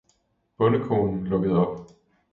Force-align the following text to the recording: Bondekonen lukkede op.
Bondekonen 0.57 1.27
lukkede 1.29 1.53
op. 1.59 1.87